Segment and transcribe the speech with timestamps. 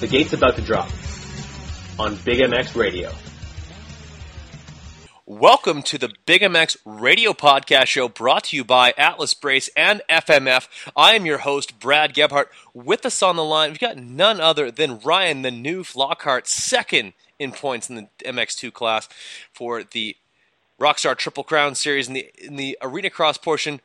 [0.00, 0.90] The gate's about to drop
[1.98, 3.10] on Big MX Radio.
[5.24, 10.02] Welcome to the Big MX radio podcast show brought to you by Atlas Brace and
[10.10, 10.68] FMF.
[10.94, 12.50] I am your host, Brad Gebhart.
[12.74, 17.14] With us on the line, we've got none other than Ryan, the Newf Lockhart, second
[17.38, 19.08] in points in the MX2 class
[19.50, 20.14] for the
[20.78, 23.80] Rockstar Triple Crown Series in the in the Arena Cross portion.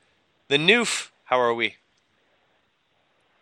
[0.49, 1.75] The Noof, how are we?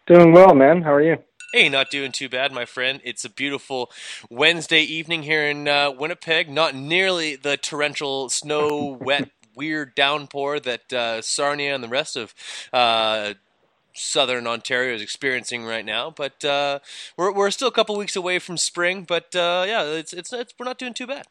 [0.06, 0.84] Doing well, man.
[0.84, 1.18] How are you?
[1.52, 3.02] Hey, not doing too bad, my friend.
[3.04, 3.90] It's a beautiful
[4.30, 6.48] Wednesday evening here in uh, Winnipeg.
[6.48, 12.36] Not nearly the torrential, snow, wet, weird downpour that uh, Sarnia and the rest of
[12.72, 13.34] uh,
[13.94, 16.14] southern Ontario is experiencing right now.
[16.16, 16.80] But uh,
[17.18, 19.04] we're we're still a couple weeks away from spring.
[19.04, 21.26] But uh, yeah, it's, it's it's we're not doing too bad.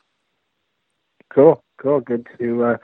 [1.33, 2.01] Cool, cool.
[2.01, 2.77] Good to uh,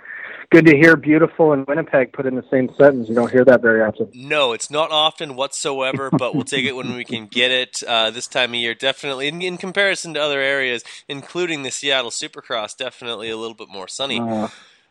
[0.54, 3.08] good to hear beautiful and Winnipeg put in the same sentence.
[3.08, 4.08] You don't hear that very often.
[4.14, 7.82] No, it's not often whatsoever, but we'll take it when we can get it.
[7.82, 12.12] Uh, this time of year, definitely in, in comparison to other areas, including the Seattle
[12.12, 14.20] Supercross, definitely a little bit more sunny.
[14.20, 14.46] Uh,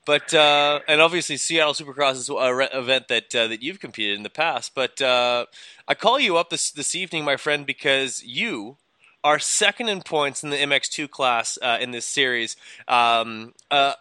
[0.05, 4.23] But uh, and obviously Seattle Supercross is an event that uh, that you've competed in
[4.23, 4.75] the past.
[4.75, 5.45] But uh,
[5.87, 8.75] I call you up this this evening, my friend, because you
[9.23, 12.57] are second in points in the MX2 class uh, in this series.
[12.89, 13.93] Um, uh,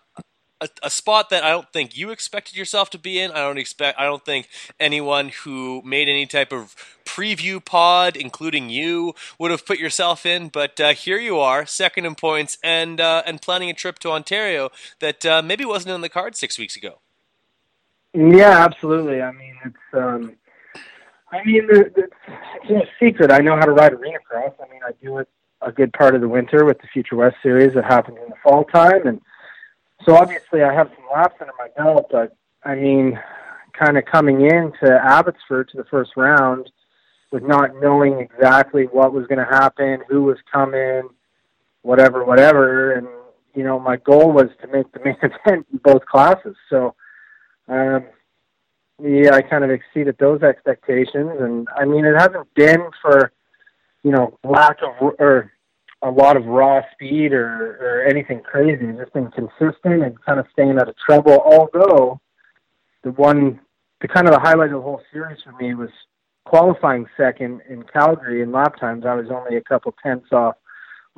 [0.63, 3.31] a, a spot that I don't think you expected yourself to be in.
[3.33, 3.99] I don't expect.
[3.99, 6.75] I don't think anyone who made any type of
[7.05, 10.49] preview pod, including you, would have put yourself in.
[10.49, 14.11] But uh, here you are, second in points, and uh, and planning a trip to
[14.11, 17.01] Ontario that uh, maybe wasn't in the card six weeks ago.
[18.15, 19.21] yeah, absolutely.
[19.21, 20.37] I mean, it's um,
[21.33, 23.33] I mean, the, it's no secret.
[23.33, 24.53] I know how to ride arena cross.
[24.61, 25.29] I mean, I do it
[25.63, 28.37] a good part of the winter with the Future West series that happens in the
[28.43, 29.21] fall time, and
[30.05, 32.07] so obviously I have some laps under my belt.
[32.11, 33.19] But I mean,
[33.79, 36.71] kind of coming into Abbotsford to the first round
[37.31, 41.09] with not knowing exactly what was going to happen, who was coming,
[41.81, 43.09] whatever, whatever, and
[43.55, 46.57] you know, my goal was to make the main event in both classes.
[46.71, 46.95] So,
[47.69, 48.07] um,
[49.03, 53.33] yeah, I kind of exceeded those expectations, and I mean, it hasn't been for
[54.03, 55.53] you know lack of or
[56.03, 58.87] a lot of raw speed or or anything crazy.
[58.99, 61.41] Just been consistent and kind of staying out of trouble.
[61.45, 62.21] Although
[63.03, 63.61] the one,
[64.01, 65.91] the kind of the highlight of the whole series for me was
[66.45, 69.05] qualifying second in Calgary in lap times.
[69.07, 70.57] I was only a couple tenths off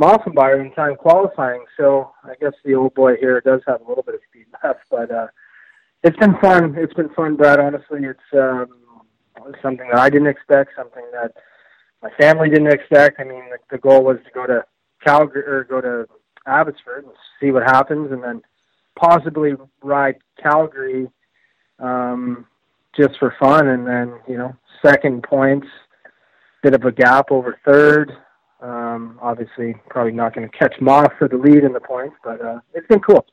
[0.00, 1.64] Moffenbauer in time qualifying.
[1.76, 4.80] So I guess the old boy here does have a little bit of speed left,
[4.90, 5.28] but uh,
[6.02, 6.74] it's been fun.
[6.76, 7.60] It's been fun, Brad.
[7.60, 8.68] Honestly, it's um,
[9.62, 11.32] something that I didn't expect, something that
[12.02, 13.20] my family didn't expect.
[13.20, 14.64] I mean, the, the goal was to go to
[15.04, 16.06] Calgary or go to
[16.46, 18.42] Abbotsford and see what happens, and then
[18.96, 19.52] possibly
[19.82, 21.08] ride Calgary
[21.78, 22.46] um,
[22.96, 24.54] just for fun, and then you know,
[24.84, 25.66] second points,
[26.62, 28.12] bit of a gap over third.
[28.60, 32.40] Um, obviously, probably not going to catch Moss for the lead in the points, but
[32.40, 33.26] uh, it's been cool.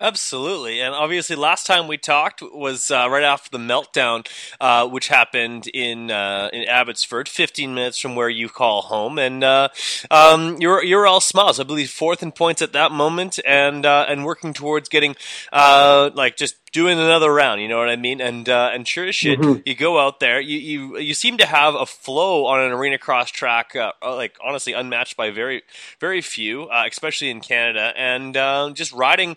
[0.00, 4.26] Absolutely, and obviously, last time we talked was uh, right after the meltdown,
[4.60, 9.44] uh, which happened in uh, in Abbotsford, 15 minutes from where you call home, and
[9.44, 9.68] uh,
[10.10, 11.60] um, you're you're all smiles.
[11.60, 15.14] I believe fourth in points at that moment, and uh, and working towards getting
[15.52, 17.62] uh, like just doing another round.
[17.62, 18.20] You know what I mean?
[18.20, 19.62] And uh, and sure as shit, Mhm.
[19.64, 20.38] you go out there.
[20.40, 24.14] You you you seem to have a flow on an arena cross track, uh, uh,
[24.14, 25.62] like honestly unmatched by very
[26.00, 29.36] very few, uh, especially in Canada, and um, just riding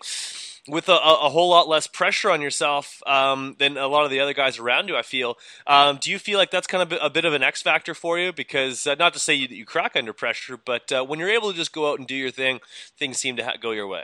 [0.66, 4.10] with a, a a whole lot less pressure on yourself um, than a lot of
[4.10, 4.96] the other guys around you.
[4.96, 5.38] I feel.
[5.66, 8.18] Um, do you feel like that's kind of a bit of an X factor for
[8.18, 8.32] you?
[8.34, 11.30] Because uh, not to say you, that you crack under pressure, but uh, when you're
[11.30, 12.60] able to just go out and do your thing,
[12.98, 14.02] things seem to ha- go your way.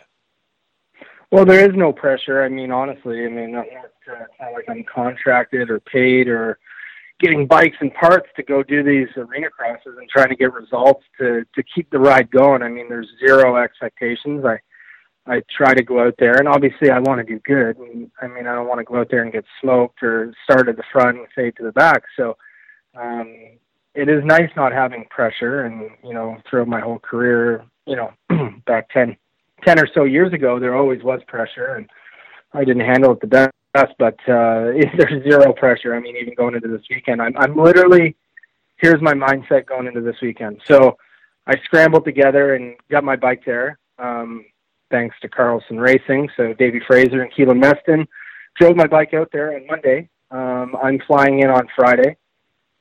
[1.34, 2.44] Well, there is no pressure.
[2.44, 6.28] I mean, honestly, I mean, I'm not, uh, it's not like I'm contracted or paid
[6.28, 6.60] or
[7.18, 11.02] getting bikes and parts to go do these arena crosses and trying to get results
[11.18, 12.62] to to keep the ride going.
[12.62, 14.44] I mean, there's zero expectations.
[14.44, 14.60] I
[15.26, 17.78] I try to go out there, and obviously, I want to do good.
[17.78, 20.68] And, I mean, I don't want to go out there and get smoked or start
[20.68, 22.04] at the front and fade to the back.
[22.16, 22.36] So,
[22.94, 23.34] um,
[23.96, 25.62] it is nice not having pressure.
[25.62, 28.12] And you know, throughout my whole career, you know,
[28.66, 29.16] back ten
[29.64, 31.88] 10 or so years ago, there always was pressure, and
[32.52, 33.50] I didn't handle it the best.
[33.98, 35.94] But uh, there's zero pressure.
[35.94, 38.16] I mean, even going into this weekend, I'm, I'm literally
[38.78, 40.60] here's my mindset going into this weekend.
[40.66, 40.96] So
[41.46, 44.44] I scrambled together and got my bike there, um,
[44.90, 46.28] thanks to Carlson Racing.
[46.36, 48.06] So Davey Fraser and Keelan Meston
[48.58, 50.08] drove my bike out there on Monday.
[50.30, 52.16] Um, I'm flying in on Friday.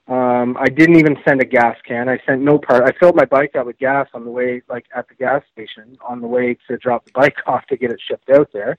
[0.08, 2.10] Um, I didn't even send a gas can.
[2.10, 2.84] I sent no part.
[2.84, 5.98] I filled my bike up with gas on the way, like at the gas station,
[6.06, 8.78] on the way to drop the bike off to get it shipped out there.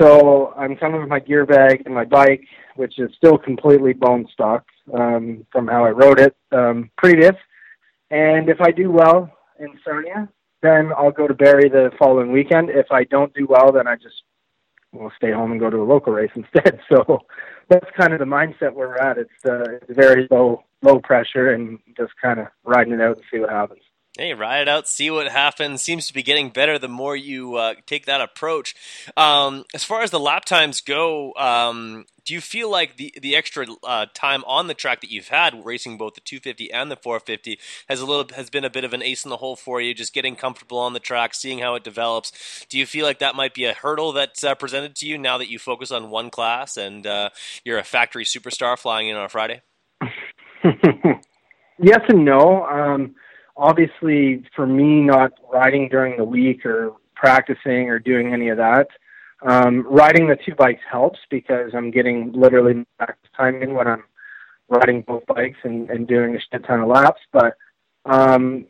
[0.00, 2.44] So I'm coming with my gear bag and my bike,
[2.76, 4.64] which is still completely bone stock
[4.94, 7.34] um, from how I rode it um, previous.
[8.10, 10.28] And if I do well in Sarnia,
[10.62, 12.70] then I'll go to Barrie the following weekend.
[12.70, 14.22] If I don't do well, then I just
[14.92, 16.80] will stay home and go to a local race instead.
[16.90, 17.20] So
[17.68, 19.18] that's kind of the mindset we're at.
[19.18, 23.24] It's uh, it's very low low pressure and just kind of riding it out and
[23.30, 23.82] see what happens.
[24.18, 25.80] Hey, ride it out, see what happens.
[25.80, 28.74] Seems to be getting better the more you uh, take that approach.
[29.16, 33.36] Um, as far as the lap times go, um, do you feel like the the
[33.36, 36.96] extra uh, time on the track that you've had racing both the 250 and the
[36.96, 39.80] 450 has a little has been a bit of an ace in the hole for
[39.80, 39.94] you?
[39.94, 42.66] Just getting comfortable on the track, seeing how it develops.
[42.68, 45.38] Do you feel like that might be a hurdle that's uh, presented to you now
[45.38, 47.30] that you focus on one class and uh,
[47.64, 49.62] you're a factory superstar flying in on a Friday?
[51.78, 52.66] yes and no.
[52.66, 53.14] Um,
[53.58, 58.86] obviously, for me, not riding during the week or practicing or doing any of that,
[59.42, 64.04] um, riding the two bikes helps because I'm getting literally practice time in when I'm
[64.68, 67.20] riding both bikes and, and doing a shit ton of laps.
[67.32, 67.56] But
[68.04, 68.66] um,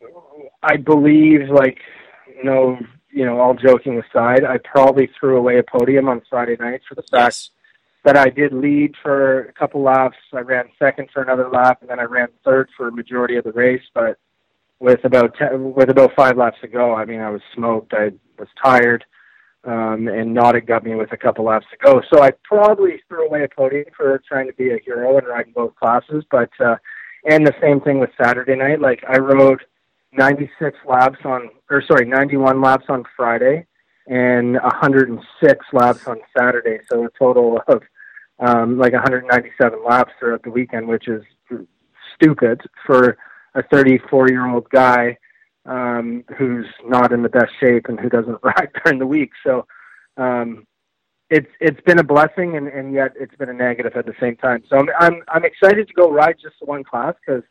[0.63, 1.79] I believe, like,
[2.43, 2.79] no,
[3.11, 6.95] you know, all joking aside, I probably threw away a podium on Friday night for
[6.95, 7.51] the fact Yes.
[8.05, 10.17] that I did lead for a couple laps.
[10.33, 13.45] I ran second for another lap, and then I ran third for a majority of
[13.45, 13.83] the race.
[13.95, 14.19] But
[14.81, 17.93] with about ten, with about five laps to go, I mean, I was smoked.
[17.95, 19.05] I was tired,
[19.65, 22.01] um, and Nauditt got me with a couple laps to go.
[22.13, 25.53] So I probably threw away a podium for trying to be a hero and riding
[25.53, 26.25] both classes.
[26.31, 26.77] But uh,
[27.25, 28.81] and the same thing with Saturday night.
[28.81, 29.63] Like I rode
[30.13, 33.67] 96 laps on, or sorry, 91 laps on Friday
[34.07, 36.79] and 106 laps on Saturday.
[36.91, 37.83] So a total of
[38.41, 41.23] um, like 197 laps throughout the weekend, which is
[42.15, 43.19] stupid for
[43.59, 45.17] a 34 year old guy
[45.67, 49.31] um, who's not in the best shape and who doesn't ride during the week.
[49.45, 49.67] So
[50.17, 50.67] um,
[51.31, 54.37] it's it's been a blessing and, and yet it's been a negative at the same
[54.37, 54.63] time.
[54.69, 57.43] So I'm I'm, I'm excited to go ride just one class because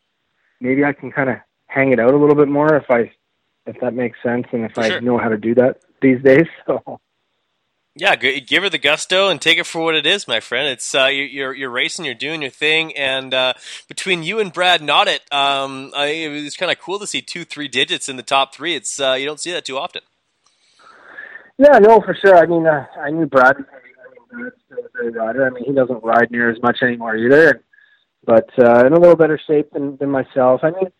[0.60, 3.12] maybe I can kind of hang it out a little bit more if I
[3.66, 6.46] if that makes sense and if For I know how to do that these days.
[6.66, 7.00] So.
[8.00, 10.68] Yeah, give her the gusto and take it for what it is, my friend.
[10.68, 13.54] It's uh, you're, you're racing, you're doing your thing, and uh,
[13.88, 17.44] between you and Brad Nauditt, um, I, it was kind of cool to see two
[17.44, 18.76] three digits in the top three.
[18.76, 20.02] It's uh, you don't see that too often.
[21.58, 22.36] Yeah, no, for sure.
[22.36, 23.56] I mean, uh, I knew Brad.
[23.56, 25.46] I mean, Brad's a rider.
[25.48, 27.64] I mean, he doesn't ride near as much anymore either,
[28.24, 30.60] but uh, in a little better shape than, than myself.
[30.62, 30.92] I mean,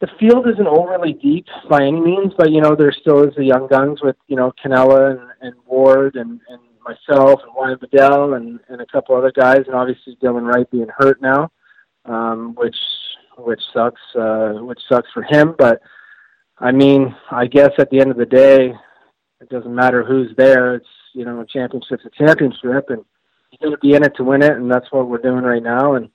[0.00, 3.44] the field isn't overly deep by any means, but you know, there still is the
[3.44, 8.34] young guns with you know Canella and, and Ward and, and myself and Ryan Bedell
[8.34, 11.50] and, and a couple other guys, and obviously Dylan Wright being hurt now,
[12.04, 12.76] um, which
[13.38, 15.54] which sucks, uh, which sucks for him.
[15.58, 15.80] But
[16.58, 18.72] I mean, I guess at the end of the day,
[19.40, 20.76] it doesn't matter who's there.
[20.76, 23.04] It's you know, a championship's a championship, and
[23.50, 25.62] you got to be in it to win it, and that's what we're doing right
[25.62, 25.94] now.
[25.94, 26.08] And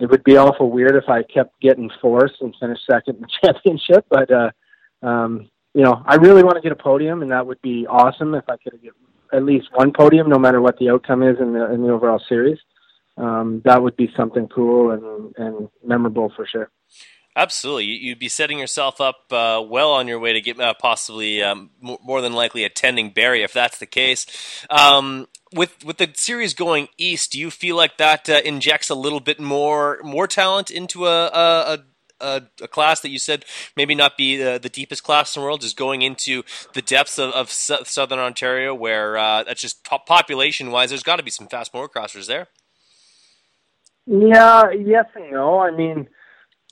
[0.00, 3.28] it would be awful weird if I kept getting fourth and finished second in the
[3.42, 4.06] championship.
[4.08, 4.50] But uh,
[5.02, 8.34] um, you know, I really want to get a podium, and that would be awesome
[8.34, 8.92] if I could get
[9.32, 12.20] at least one podium, no matter what the outcome is in the in the overall
[12.28, 12.58] series.
[13.16, 16.70] Um, that would be something cool and and memorable for sure.
[17.36, 21.40] Absolutely, you'd be setting yourself up uh, well on your way to get uh, possibly
[21.42, 24.26] um, more than likely attending Barrie if that's the case.
[24.68, 28.96] Um, with with the series going east, do you feel like that uh, injects a
[28.96, 31.78] little bit more more talent into a, a,
[32.20, 33.44] a, a class that you said
[33.76, 36.42] maybe not be the, the, deepest class in the world, just going into
[36.74, 41.22] the depths of, of southern Ontario, where uh, that's just population wise, there's got to
[41.22, 42.48] be some fast motocrossers there.
[44.06, 45.60] Yeah, yes and no.
[45.60, 46.08] I mean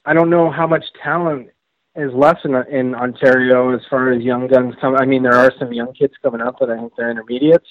[0.08, 1.50] I don't know how much talent
[1.94, 4.96] is left in in Ontario as far as young guns come.
[4.96, 7.66] I mean, there are some young kids coming up, but I think they're intermediates.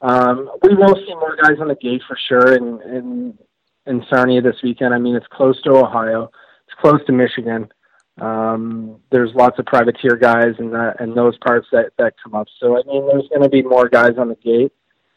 [0.00, 3.38] Um, we will see more guys on the gate for sure in in
[3.86, 4.94] in Sarnia this weekend.
[4.94, 6.30] I mean, it's close to Ohio,
[6.66, 7.68] it's close to Michigan.
[8.18, 12.46] Um, there's lots of privateer guys and that and those parts that that come up.
[12.60, 14.72] So I mean, there's going to be more guys on the gate.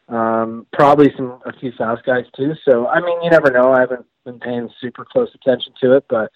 [0.10, 2.56] Um, probably some a few fast guys too.
[2.68, 3.72] So I mean, you never know.
[3.72, 6.30] I haven't been paying super close attention to it, but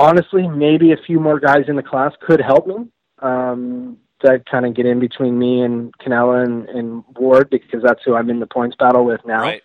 [0.00, 2.86] honestly, maybe a few more guys in the class could help me.
[3.20, 8.00] Um, to kind of get in between me and Canella and, and Ward because that's
[8.04, 9.40] who I'm in the points battle with now.
[9.40, 9.62] Right.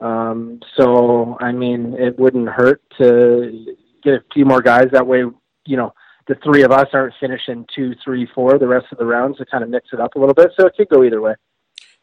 [0.00, 4.86] Um, so I mean, it wouldn't hurt to get a few more guys.
[4.92, 5.24] That way,
[5.66, 5.94] you know,
[6.26, 9.46] the three of us aren't finishing two, three, four the rest of the rounds to
[9.46, 10.52] kind of mix it up a little bit.
[10.58, 11.34] So it could go either way.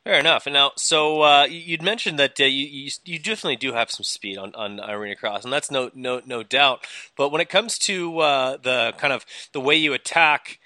[0.10, 0.48] Fair enough.
[0.48, 4.04] And now, so uh, you'd mentioned that uh, you, you, you definitely do have some
[4.04, 6.88] speed on, on arena cross, and that's no no no doubt.
[7.16, 9.24] But when it comes to uh, the kind of
[9.54, 10.58] the way you attack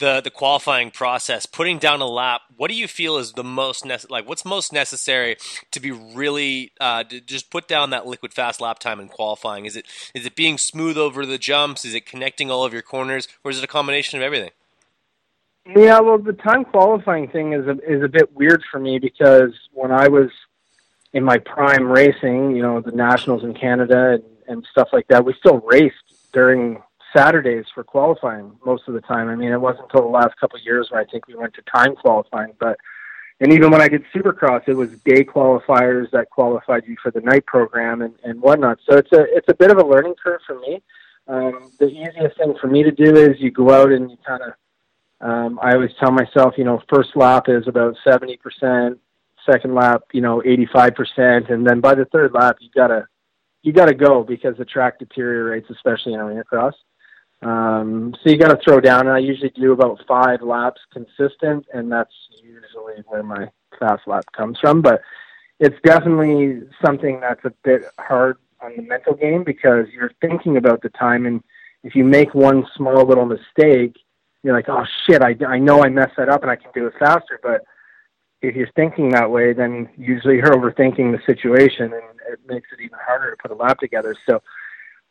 [0.00, 3.84] the the qualifying process, putting down a lap, what do you feel is the most
[3.84, 5.38] nece- like what's most necessary
[5.70, 9.64] to be really uh, to just put down that liquid fast lap time in qualifying?
[9.64, 11.86] Is it is it being smooth over the jumps?
[11.86, 14.50] Is it connecting all of your corners, or is it a combination of everything?
[15.66, 19.52] Yeah, well, the time qualifying thing is a, is a bit weird for me because
[19.72, 20.30] when I was
[21.12, 25.24] in my prime racing, you know, the nationals in Canada and, and stuff like that,
[25.24, 25.94] we still raced
[26.32, 26.82] during
[27.14, 29.28] Saturdays for qualifying most of the time.
[29.28, 31.54] I mean, it wasn't until the last couple of years where I think we went
[31.54, 32.78] to time qualifying, but
[33.42, 37.22] and even when I did Supercross, it was day qualifiers that qualified you for the
[37.22, 38.78] night program and, and whatnot.
[38.88, 40.82] So it's a it's a bit of a learning curve for me.
[41.26, 44.42] Um, the easiest thing for me to do is you go out and you kind
[44.42, 44.52] of
[45.20, 48.98] um, I always tell myself, you know, first lap is about 70%,
[49.50, 51.50] second lap, you know, 85%.
[51.50, 53.06] And then by the third lap, you gotta,
[53.62, 56.74] you gotta go because the track deteriorates, especially in arena cross.
[57.42, 61.90] Um, so you gotta throw down and I usually do about five laps consistent and
[61.90, 62.12] that's
[62.42, 64.80] usually where my fast lap comes from.
[64.80, 65.02] But
[65.58, 70.80] it's definitely something that's a bit hard on the mental game because you're thinking about
[70.82, 71.42] the time and
[71.82, 73.96] if you make one small little mistake,
[74.42, 76.86] you're like, oh shit, I, I know I messed that up and I can do
[76.86, 77.38] it faster.
[77.42, 77.62] But
[78.42, 82.80] if you're thinking that way, then usually you're overthinking the situation and it makes it
[82.80, 84.14] even harder to put a lap together.
[84.26, 84.42] So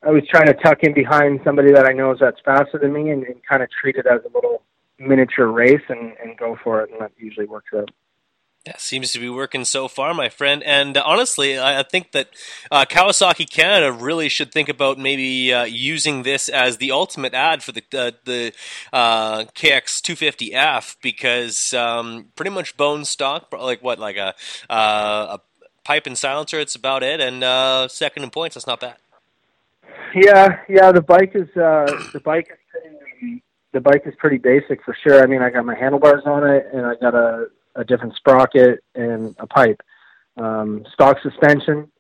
[0.02, 2.94] I was trying to tuck in behind somebody that I know is that's faster than
[2.94, 4.64] me and, and kind of treat it as a little
[4.98, 6.92] miniature race and, and go for it.
[6.92, 7.92] And that usually works out.
[8.70, 10.62] Yeah, seems to be working so far, my friend.
[10.62, 12.30] And uh, honestly, I, I, think that
[12.70, 17.64] uh, Kawasaki Canada really should think about maybe uh, using this as the ultimate ad
[17.64, 18.54] for the uh, the
[18.94, 24.36] uh, KX 250F because um, pretty much bone stock, like what, like a
[24.70, 25.40] uh, a
[25.84, 26.60] pipe and silencer.
[26.60, 28.54] It's about it, and second in points.
[28.54, 28.98] That's not bad.
[30.14, 30.92] Yeah, yeah.
[30.92, 35.24] The bike is the bike is pretty, the bike is pretty basic for sure.
[35.24, 38.84] I mean, I got my handlebars on it, and I got a a different sprocket,
[38.96, 39.82] and a pipe.
[40.38, 41.92] Um, stock suspension.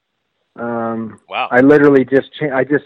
[0.55, 1.47] Um, wow!
[1.51, 2.85] I literally just cha- I just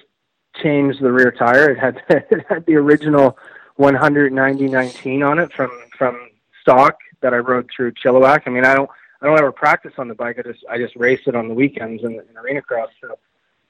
[0.61, 1.71] changed the rear tire.
[1.71, 3.37] It had it had the original
[3.79, 6.29] 190-19 on it from from
[6.61, 8.43] stock that I rode through Chilliwack.
[8.45, 8.89] I mean, I don't
[9.21, 10.37] I don't ever practice on the bike.
[10.39, 12.89] I just I just race it on the weekends in, in arena cross.
[13.01, 13.17] So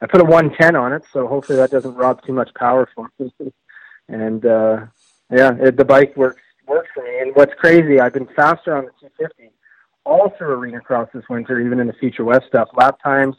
[0.02, 3.10] I put a 110 on it, so hopefully that doesn't rob too much power from
[3.20, 3.32] me.
[4.10, 4.86] and uh,
[5.32, 7.20] yeah, it, the bike works worked for me.
[7.20, 9.52] And what's crazy, I've been faster on the 250
[10.06, 12.70] all through arena cross this winter, even in the Future West stuff.
[12.76, 13.36] Lap times,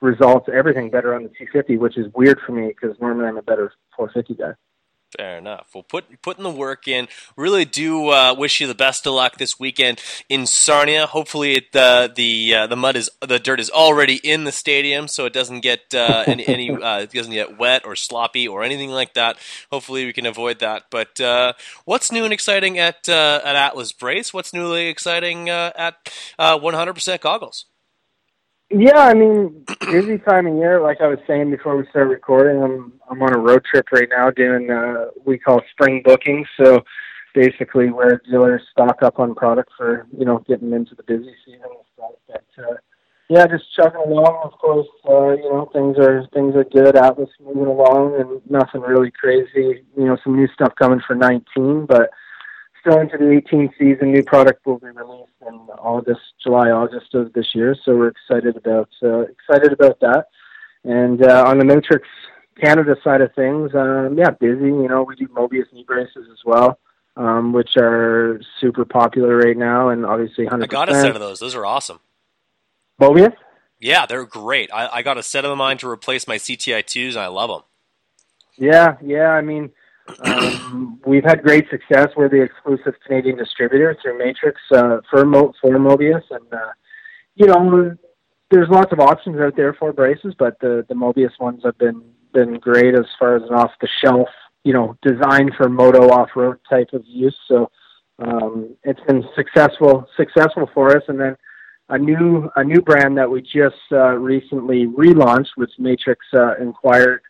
[0.00, 3.42] results, everything better on the 250, which is weird for me because normally I'm a
[3.42, 4.52] better 450 guy.
[5.18, 5.68] Fair enough.
[5.74, 7.06] Well, put putting the work in.
[7.36, 11.06] Really do uh, wish you the best of luck this weekend in Sarnia.
[11.06, 15.08] Hopefully, it, the the uh, the mud is the dirt is already in the stadium,
[15.08, 18.62] so it doesn't get uh, any, any uh, it doesn't get wet or sloppy or
[18.62, 19.36] anything like that.
[19.70, 20.84] Hopefully, we can avoid that.
[20.90, 21.52] But uh,
[21.84, 24.32] what's new and exciting at uh, at Atlas Brace?
[24.32, 25.96] What's newly exciting at
[26.38, 27.66] 100% Goggles?
[28.72, 30.80] Yeah, I mean, busy time of year.
[30.80, 34.08] Like I was saying before we started recording, I'm I'm on a road trip right
[34.10, 36.46] now doing uh, we call spring bookings.
[36.56, 36.82] So
[37.34, 41.60] basically, where dealers stock up on product for you know getting into the busy season.
[41.64, 42.12] And stuff.
[42.56, 42.76] But uh,
[43.28, 44.40] yeah, just chugging along.
[44.44, 46.96] Of course, uh, you know things are things are good.
[46.96, 49.84] Atlas moving along, and nothing really crazy.
[49.96, 52.08] You know, some new stuff coming for 19, but
[52.82, 54.12] still into the 18 season.
[54.12, 57.74] New product will be released in August, July, August of this year.
[57.84, 60.26] So we're excited about uh, excited about that.
[60.84, 62.06] And uh, on the Matrix
[62.60, 64.66] Canada side of things, um, yeah, busy.
[64.66, 66.78] You know, we do Mobius knee braces as well,
[67.16, 70.62] um, which are super popular right now, and obviously 100%.
[70.62, 71.38] I got a set of those.
[71.38, 72.00] Those are awesome.
[73.00, 73.34] Mobius?
[73.80, 74.70] Yeah, they're great.
[74.72, 77.50] I, I got a set of mine to replace my CTI twos, and I love
[77.50, 77.62] them.
[78.56, 79.30] Yeah, yeah.
[79.30, 79.70] I mean,
[80.20, 82.08] um, we've had great success.
[82.16, 86.72] We're the exclusive Canadian distributor through Matrix uh, for Mo- for Mobius, and uh,
[87.34, 87.96] you know,
[88.50, 92.02] there's lots of options out there for braces, but the the Mobius ones have been
[92.32, 94.28] been great as far as an off the shelf,
[94.64, 97.36] you know, designed for moto off road type of use.
[97.48, 97.70] So
[98.18, 101.36] um, it's been successful successful for us, and then
[101.88, 107.22] a new a new brand that we just uh, recently relaunched, which Matrix uh, acquired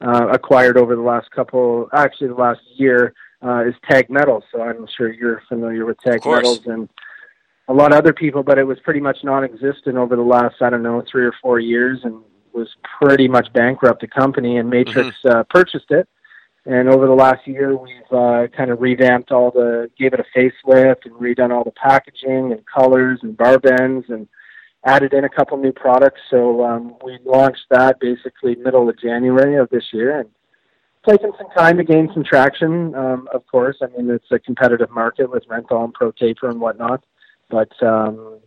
[0.00, 4.44] uh, acquired over the last couple, actually the last year, uh, is Tag Metals.
[4.52, 6.88] So I'm sure you're familiar with Tag Metals and
[7.68, 10.70] a lot of other people, but it was pretty much non-existent over the last I
[10.70, 12.22] don't know three or four years, and
[12.52, 12.68] was
[13.00, 14.56] pretty much bankrupt the company.
[14.56, 15.28] And Matrix mm-hmm.
[15.28, 16.08] uh, purchased it.
[16.64, 20.24] And over the last year, we've uh, kind of revamped all the, gave it a
[20.36, 24.26] facelift and redone all the packaging and colors and bar bends and
[24.86, 26.20] added in a couple new products.
[26.30, 30.30] So um, we launched that basically middle of January of this year, and
[31.06, 32.94] taken some time to gain some traction.
[32.94, 36.60] Um, of course, I mean it's a competitive market with Renthal and Pro Taper and
[36.60, 37.04] whatnot,
[37.50, 38.38] but um,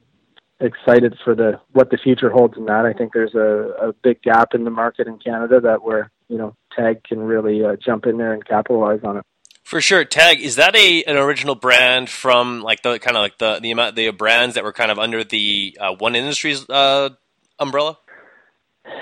[0.60, 2.86] excited for the what the future holds in that.
[2.86, 6.38] I think there's a, a big gap in the market in Canada that where you
[6.38, 9.25] know Tag can really uh, jump in there and capitalize on it.
[9.70, 13.38] For sure, Tag is that a an original brand from like the kind of like
[13.38, 17.12] the the amount the brands that were kind of under the uh, One Industries uh,
[17.60, 18.00] umbrella.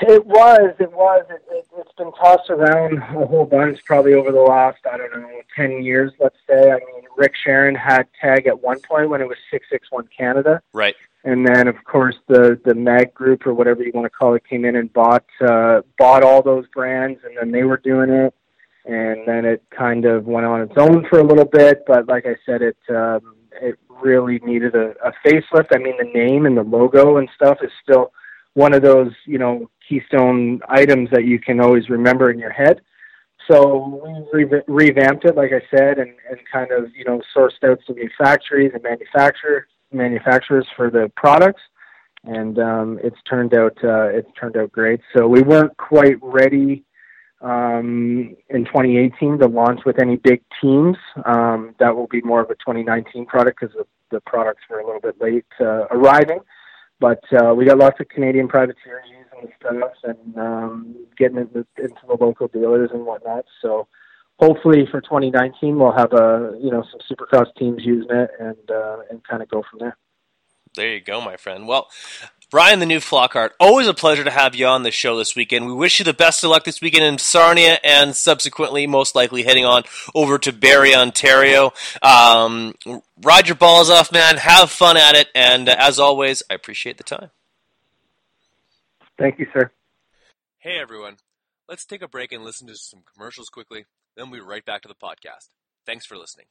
[0.02, 1.26] It was, it was.
[1.30, 5.10] It, it, it's been tossed around a whole bunch, probably over the last I don't
[5.14, 6.70] know ten years, let's say.
[6.70, 10.10] I mean, Rick Sharon had Tag at one point when it was Six Six One
[10.18, 10.98] Canada, right?
[11.24, 14.44] And then, of course, the the Mag Group or whatever you want to call it
[14.44, 18.34] came in and bought uh, bought all those brands, and then they were doing it
[18.88, 21.84] and then it kind of went on its own for a little bit.
[21.86, 25.68] But like I said, it um, it really needed a, a facelift.
[25.74, 28.12] I mean, the name and the logo and stuff is still
[28.54, 32.82] one of those you know keystone items that you can always remember in your head.
[33.50, 34.02] So
[34.34, 37.80] we re- revamped it, like I said, and, and kind of you know sourced out
[37.86, 41.62] some new factories and manufacturer manufacturers for the products,
[42.24, 45.02] and um, it's turned out uh, it's turned out great.
[45.16, 46.86] So we weren't quite ready
[47.42, 50.98] um, in 2018 to launch with any big teams.
[51.26, 54.86] Um, that will be more of a 2019 product because the, the products were a
[54.86, 56.40] little bit late uh, arriving.
[57.00, 61.66] But uh, we got lots of Canadian privateers using the stuff and um, getting into,
[61.78, 63.46] into the local dealers and whatnot.
[63.62, 63.88] So
[64.40, 68.98] hopefully for 2019 we'll have a you know some Supercross teams using it and uh,
[69.10, 69.98] and kind of go from there.
[70.76, 71.68] There you go, my friend.
[71.68, 71.90] Well,
[72.50, 75.68] Brian, the Newf Lockhart, always a pleasure to have you on the show this weekend.
[75.68, 79.44] We wish you the best of luck this weekend in Sarnia and subsequently, most likely,
[79.44, 79.84] heading on
[80.16, 81.74] over to Barrie, Ontario.
[82.02, 82.74] Um,
[83.22, 84.38] ride your balls off, man.
[84.38, 85.28] Have fun at it.
[85.36, 87.32] And uh, as always, I appreciate the time.
[89.20, 89.70] Thank you, sir.
[90.60, 91.18] Hey, everyone.
[91.68, 93.86] Let's take a break and listen to some commercials quickly.
[94.16, 95.50] Then we'll be right back to the podcast.
[95.86, 96.46] Thanks for listening.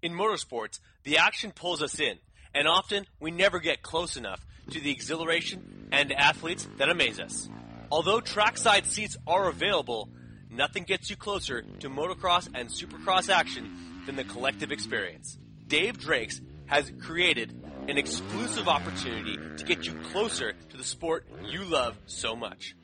[0.00, 2.18] In motorsports, the action pulls us in
[2.56, 4.40] and often we never get close enough
[4.70, 7.48] to the exhilaration and athletes that amaze us.
[7.92, 10.08] Although trackside seats are available,
[10.50, 15.36] nothing gets you closer to motocross and supercross action than the collective experience.
[15.68, 21.62] Dave Drakes has created an exclusive opportunity to get you closer to the sport you
[21.62, 22.74] love so much.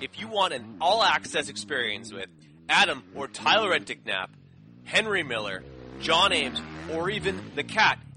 [0.00, 2.28] If you want an all access experience with
[2.68, 4.28] Adam or Tyler Enticknap,
[4.84, 5.62] Henry Miller,
[6.00, 6.60] John Ames,
[6.92, 7.98] or even the cat,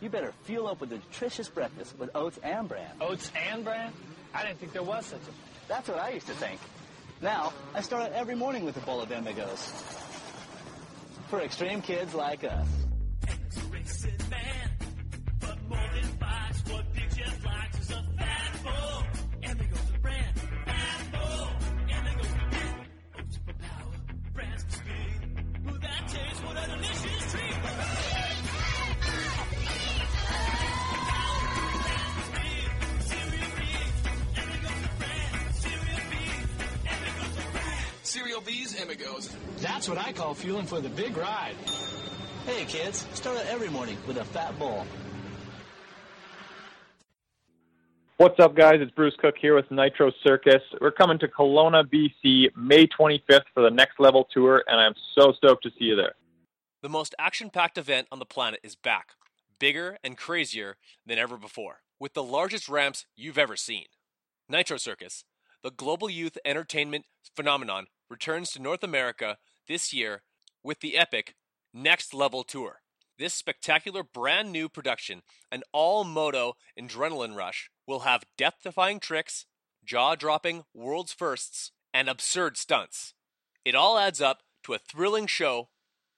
[0.00, 2.90] you better fuel up with a nutritious breakfast with oats and bran.
[3.00, 3.92] Oats and bran?
[4.34, 5.34] I didn't think there was such a thing.
[5.68, 6.60] That's what I used to think.
[7.22, 9.72] Now, I start out every morning with a bowl of Amigos.
[11.28, 12.66] For extreme kids like us.
[38.14, 39.34] Cereal these amigos.
[39.60, 41.56] That's what I call fueling for the big ride.
[42.46, 44.86] Hey kids, start out every morning with a fat bowl.
[48.18, 48.76] What's up, guys?
[48.78, 50.62] It's Bruce Cook here with Nitro Circus.
[50.80, 55.32] We're coming to Kelowna, BC, May 25th for the Next Level Tour, and I'm so
[55.32, 56.14] stoked to see you there.
[56.82, 59.14] The most action packed event on the planet is back,
[59.58, 63.86] bigger and crazier than ever before, with the largest ramps you've ever seen.
[64.48, 65.24] Nitro Circus,
[65.64, 70.22] the global youth entertainment phenomenon, returns to North America this year
[70.62, 71.34] with the epic
[71.72, 72.80] Next Level Tour.
[73.18, 79.46] This spectacular brand new production, an all moto adrenaline rush, will have death defying tricks,
[79.84, 83.14] jaw dropping world's firsts, and absurd stunts.
[83.64, 85.68] It all adds up to a thrilling show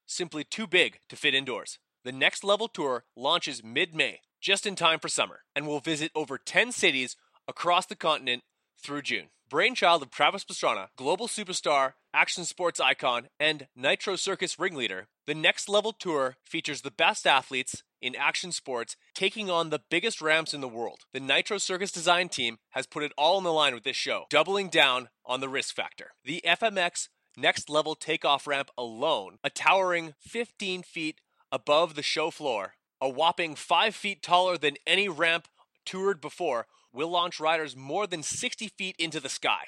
[0.07, 1.79] simply too big to fit indoors.
[2.05, 6.13] The Next Level Tour launches mid May, just in time for summer, and will visit
[6.15, 7.17] over 10 cities
[7.49, 8.43] across the continent
[8.81, 9.29] through June.
[9.49, 15.69] Brainchild of Travis Pastrana, global superstar, action sports icon, and Nitro Circus ringleader, the Next
[15.69, 20.61] Level Tour features the best athletes in action sports taking on the biggest ramps in
[20.61, 21.03] the world.
[21.13, 24.25] The Nitro Circus design team has put it all on the line with this show,
[24.31, 26.11] doubling down on the risk factor.
[26.25, 31.21] The FMX Next Level takeoff ramp alone, a towering 15 feet
[31.53, 35.47] above the show floor, a whopping 5 feet taller than any ramp
[35.85, 39.67] toured before, will launch riders more than 60 feet into the sky.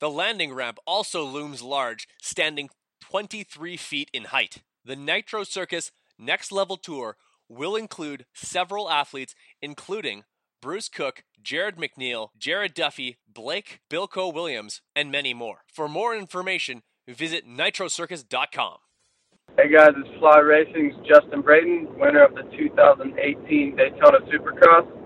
[0.00, 4.62] The landing ramp also looms large, standing 23 feet in height.
[4.84, 7.16] The Nitro Circus Next Level Tour
[7.48, 10.24] will include several athletes, including
[10.60, 15.64] Bruce Cook, Jared McNeil, Jared Duffy, Blake Bilko Williams, and many more.
[15.72, 18.78] For more information, visit nitrocircus.com.
[19.56, 24.99] Hey guys, it's Fly Racing's Justin Brayton, winner of the 2018 Daytona Supercross.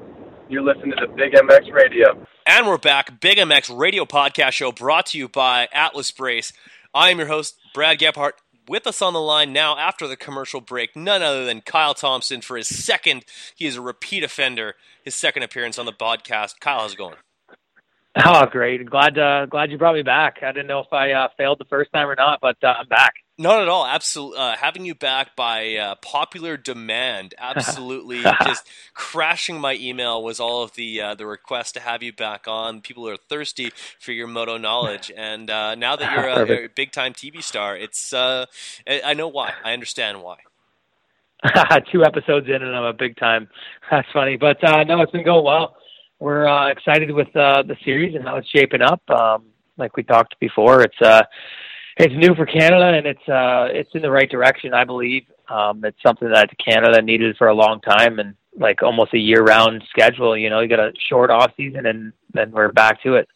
[0.49, 2.27] You're listening to the Big MX Radio.
[2.47, 3.19] And we're back.
[3.21, 6.53] Big MX Radio Podcast Show brought to you by Atlas Brace.
[6.93, 8.33] I am your host, Brad Gephardt.
[8.69, 12.41] With us on the line now after the commercial break, none other than Kyle Thompson
[12.43, 13.25] for his second.
[13.57, 14.75] He is a repeat offender.
[15.03, 16.61] His second appearance on the podcast.
[16.61, 17.17] Kyle, how's it going?
[18.17, 18.85] Oh, great!
[18.89, 20.39] Glad uh, glad you brought me back.
[20.43, 22.87] I didn't know if I uh, failed the first time or not, but uh, I'm
[22.87, 23.15] back.
[23.37, 23.85] Not at all.
[23.85, 27.35] Absolutely, uh, having you back by uh, popular demand.
[27.41, 32.13] Absolutely, just crashing my email was all of the uh, the requests to have you
[32.13, 32.81] back on.
[32.83, 36.29] People are thirsty for your moto knowledge, and uh, now that you're
[36.63, 38.47] a, a big time TV star, it's uh,
[38.87, 39.55] I know why.
[39.65, 40.37] I understand why.
[41.93, 43.49] Two episodes in, and I'm a big time.
[43.91, 45.75] That's funny, but uh, no, it's been going well.
[46.25, 49.03] We're uh, excited with uh, the series and how it's shaping up.
[49.11, 49.45] Um,
[49.77, 51.23] like we talked before, it's uh,
[51.99, 55.25] it's new for Canada and it's uh it's in the right direction, I believe.
[55.51, 59.43] Um it's something that Canada needed for a long time and like almost a year
[59.43, 63.15] round schedule, you know, you got a short off season and then we're back to
[63.17, 63.29] it.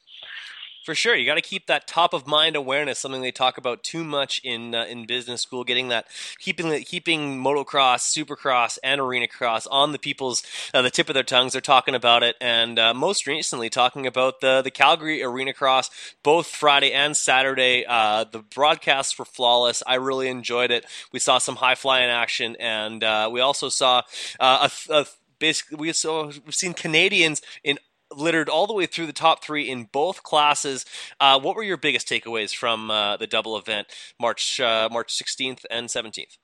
[0.89, 2.99] For sure, you got to keep that top of mind awareness.
[2.99, 5.63] Something they talk about too much in uh, in business school.
[5.63, 6.07] Getting that,
[6.39, 11.23] keeping keeping motocross, supercross, and arena cross on the people's uh, the tip of their
[11.23, 11.53] tongues.
[11.53, 15.91] They're talking about it, and uh, most recently talking about the the Calgary Arena Cross,
[16.23, 17.85] both Friday and Saturday.
[17.87, 19.83] Uh, the broadcasts were flawless.
[19.87, 20.87] I really enjoyed it.
[21.13, 24.05] We saw some high flying action, and uh, we also saw
[24.41, 25.07] uh, a, a
[25.39, 27.79] basically we saw we've seen Canadians in
[28.15, 30.85] littered all the way through the top three in both classes.
[31.21, 33.89] Uh, what were your biggest takeaways from uh, the double event,
[34.21, 36.39] March uh, March 16th and 17th?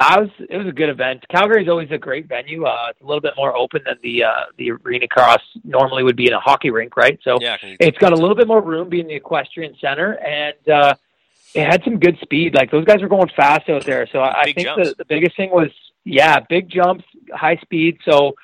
[0.00, 1.24] I was it was a good event.
[1.28, 2.64] Calgary is always a great venue.
[2.64, 6.14] Uh, it's a little bit more open than the uh, the arena cross normally would
[6.14, 7.18] be in a hockey rink, right?
[7.24, 10.94] So yeah, it's got a little bit more room being the equestrian center, and uh,
[11.52, 12.54] it had some good speed.
[12.54, 14.06] Like those guys were going fast out there.
[14.12, 15.70] So I, I think the, the biggest thing was
[16.04, 17.98] yeah, big jumps, high speed.
[18.04, 18.34] So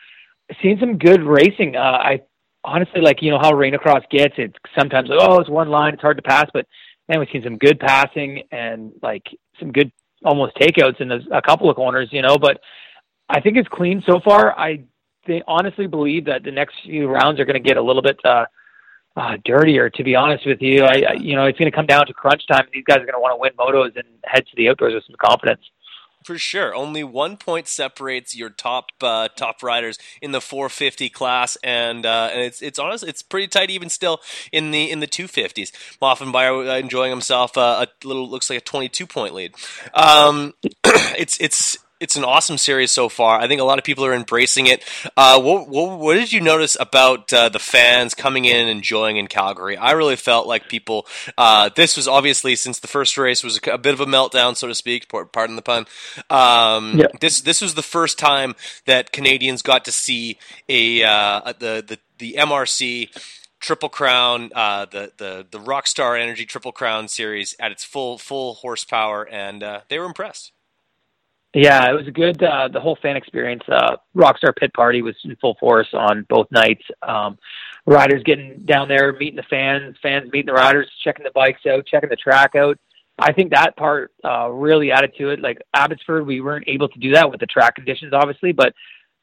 [0.63, 1.77] seen some good racing.
[1.77, 2.21] Uh, I
[2.65, 4.35] honestly like you know how arena cross gets.
[4.39, 6.67] It's sometimes like, oh, it's one line, it's hard to pass, but
[7.09, 9.25] man, we've seen some good passing and like
[9.59, 9.93] some good
[10.25, 12.39] almost takeouts in a, couple of corners, you know.
[12.39, 12.61] But
[13.29, 14.59] I think it's clean so far.
[14.59, 14.85] I
[15.47, 18.47] honestly believe that the next few rounds are going to get a little bit uh,
[19.17, 19.91] uh, dirtier.
[19.91, 22.13] To be honest with you, I, I you know it's going to come down to
[22.15, 22.67] crunch time.
[22.73, 25.05] These guys are going to want to win motos and head to the outdoors with
[25.07, 25.63] some confidence.
[26.25, 31.59] For sure, only one point separates your top uh, top riders in the 450 class,
[31.63, 35.07] and uh, and it's it's honest, it's pretty tight even still in the in the
[35.07, 35.71] 250s.
[36.01, 39.55] Moffenbauer enjoying himself uh, a little looks like a 22 point lead.
[39.93, 43.41] Um, it's it's it's an awesome series so far.
[43.41, 44.85] I think a lot of people are embracing it.
[45.17, 49.17] Uh, what, what, what, did you notice about uh, the fans coming in and enjoying
[49.17, 49.77] in Calgary?
[49.77, 51.07] I really felt like people.
[51.39, 54.57] Uh, this was obviously since the first race was a, a, bit of a meltdown,
[54.57, 55.09] so to speak.
[55.09, 55.87] Pardon the pun.
[56.31, 57.07] Um, yeah.
[57.21, 58.55] This this was the first time
[58.87, 63.09] that Canadians got to see a uh, the the the MRC
[63.61, 68.55] Triple Crown, uh, the the the Rockstar Energy Triple Crown series at its full full
[68.55, 70.54] horsepower, and uh, they were impressed.
[71.55, 72.43] Yeah, it was a good.
[72.43, 73.63] Uh, the whole fan experience.
[73.69, 76.83] Uh, Rockstar Pit Party was in full force on both nights.
[77.01, 77.39] Um,
[77.87, 81.87] riders getting down there, meeting the fans, fans meeting the riders, checking the bikes out,
[81.87, 82.77] checking the track out.
[83.21, 85.41] I think that part uh, really added to it.
[85.41, 88.75] Like Abbotsford, we weren't able to do that with the track conditions, obviously, but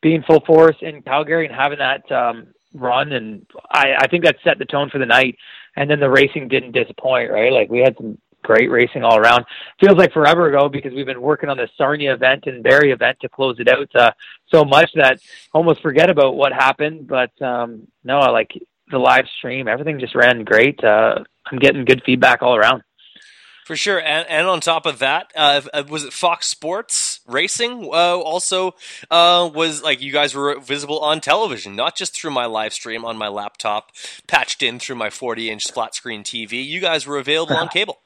[0.01, 4.37] being full force in Calgary and having that um, run, and I, I think that
[4.43, 5.37] set the tone for the night.
[5.75, 7.51] And then the racing didn't disappoint, right?
[7.51, 9.45] Like we had some great racing all around.
[9.79, 13.17] Feels like forever ago because we've been working on the Sarnia event and Barrie event
[13.21, 14.11] to close it out uh,
[14.47, 15.19] so much that
[15.53, 17.07] almost forget about what happened.
[17.07, 18.51] But um, no, I like
[18.89, 19.67] the live stream.
[19.67, 20.83] Everything just ran great.
[20.83, 22.83] Uh, I'm getting good feedback all around.
[23.65, 27.85] For sure, and, and on top of that, uh, uh was it Fox Sports Racing?
[27.85, 28.73] Uh, also,
[29.09, 33.05] uh, was like you guys were visible on television, not just through my live stream
[33.05, 33.91] on my laptop,
[34.27, 36.65] patched in through my 40-inch flat screen TV.
[36.65, 38.00] You guys were available on cable.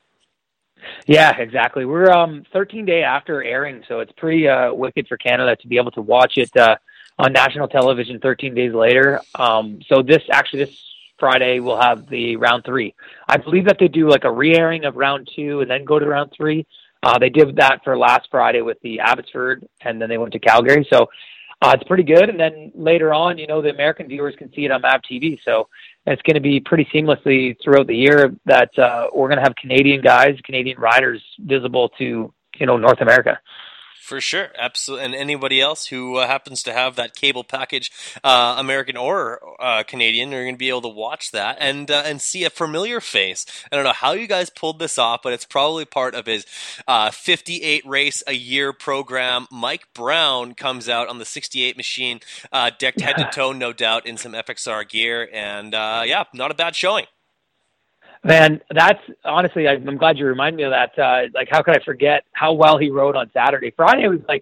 [1.08, 1.86] Yeah, exactly.
[1.86, 5.78] We're um 13 day after airing, so it's pretty uh, wicked for Canada to be
[5.78, 6.78] able to watch it uh,
[7.17, 9.21] on national television 13 days later.
[9.36, 10.82] Um, so this actually this
[11.19, 12.93] Friday we'll have the round three.
[13.28, 16.06] I believe that they do like a re-airing of round two and then go to
[16.06, 16.65] round three.
[17.04, 20.39] Uh, they did that for last Friday with the Abbotsford, and then they went to
[20.39, 20.88] Calgary.
[20.91, 21.08] So
[21.62, 22.30] uh, it's pretty good.
[22.30, 25.39] And then later on, you know, the American viewers can see it on MAVTV.
[25.45, 25.69] So
[26.06, 29.56] it's going to be pretty seamlessly throughout the year that uh, we're going to have
[29.56, 33.39] Canadian guys, Canadian riders visible to you know North America.
[34.06, 35.06] For sure, absolutely.
[35.08, 37.91] And anybody else who uh, happens to have that cable package,
[38.24, 42.04] uh, American or uh, Canadian, are going to be able to watch that and uh,
[42.06, 43.48] and see a familiar face.
[43.72, 46.46] I don't know how you guys pulled this off, but it's probably part of his
[46.88, 49.48] uh, 58 race a year program.
[49.52, 52.20] Mike Brown comes out on the 68 machine,
[52.52, 56.54] uh, decked head to toe, no doubt, in some FXR gear, and yeah, not a
[56.54, 57.08] bad showing.
[58.26, 60.98] Man, that's honestly, I'm glad you remind me of that.
[60.98, 63.72] Uh, like, how could I forget how well he rode on Saturday?
[63.76, 64.42] Friday was like,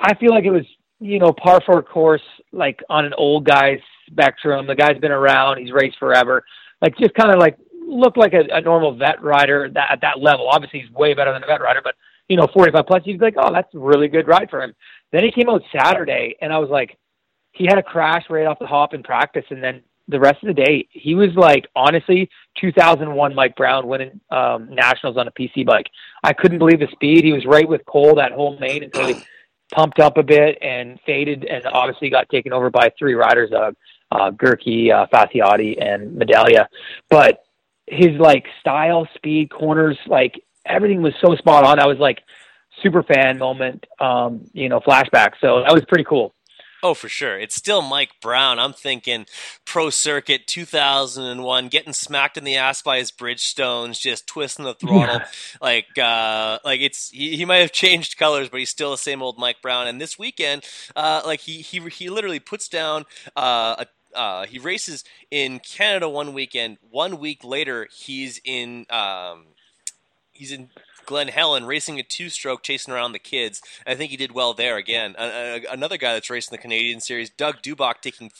[0.00, 0.64] I feel like it was,
[0.98, 2.22] you know, par for course,
[2.52, 4.66] like on an old guy's spectrum.
[4.66, 6.42] The guy's been around, he's raced forever.
[6.80, 10.18] Like, just kind of like looked like a, a normal vet rider that, at that
[10.18, 10.48] level.
[10.48, 11.96] Obviously, he's way better than a vet rider, but
[12.28, 14.74] you know, 45 plus, you'd like, oh, that's a really good ride for him.
[15.10, 16.96] Then he came out Saturday, and I was like,
[17.50, 20.48] he had a crash right off the hop in practice, and then the rest of
[20.48, 22.28] the day, he was like honestly
[22.60, 25.86] 2001 Mike Brown winning um, nationals on a PC bike.
[26.22, 27.24] I couldn't believe the speed.
[27.24, 29.22] He was right with Cole that whole main until he
[29.72, 33.72] pumped up a bit and faded, and obviously got taken over by three riders, uh,
[34.10, 36.66] uh, Gurkey, uh, Fasciotti, and Medaglia.
[37.08, 37.42] But
[37.86, 41.78] his like style, speed, corners, like everything was so spot on.
[41.78, 42.20] I was like
[42.82, 45.32] super fan moment, um, you know, flashback.
[45.40, 46.34] So that was pretty cool.
[46.84, 47.38] Oh, for sure.
[47.38, 48.58] It's still Mike Brown.
[48.58, 49.26] I'm thinking
[49.64, 55.20] Pro Circuit 2001, getting smacked in the ass by his Bridgestones, just twisting the throttle.
[55.62, 59.22] like, uh, like it's he, he might have changed colors, but he's still the same
[59.22, 59.86] old Mike Brown.
[59.86, 60.64] And this weekend,
[60.96, 63.04] uh, like he he he literally puts down
[63.36, 66.78] uh, a uh, he races in Canada one weekend.
[66.90, 69.46] One week later, he's in um,
[70.32, 70.68] he's in
[71.06, 73.62] Glen Helen racing a two stroke, chasing around the kids.
[73.86, 75.14] I think he did well there again.
[75.16, 78.30] Uh, another guy that's racing the Canadian Series, Doug Dubach, taking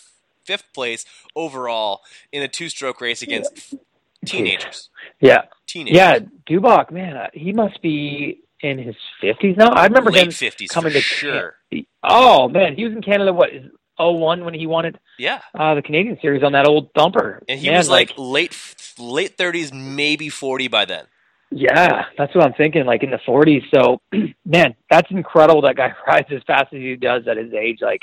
[0.44, 1.04] fifth place
[1.36, 3.74] overall in a two stroke race against
[4.24, 4.90] teenagers.
[5.20, 5.42] Yeah.
[5.66, 5.96] Teenagers.
[5.96, 9.70] Yeah, Dubach, man, uh, he must be in his 50s now.
[9.70, 11.56] I remember Late him 50s coming to sure.
[11.72, 13.50] Can- oh, man, he was in Canada, what,
[13.98, 14.98] 01 when he wanted?
[15.18, 15.40] Yeah.
[15.54, 17.42] Uh, the Canadian Series on that old thumper.
[17.48, 18.56] And he man, was like, late
[18.98, 21.06] late 30s, maybe 40 by then.
[21.54, 22.86] Yeah, that's what I'm thinking.
[22.86, 23.62] Like in the 40s.
[23.74, 24.00] So,
[24.44, 25.62] man, that's incredible.
[25.62, 27.78] That guy rides as fast as he does at his age.
[27.80, 28.00] Like,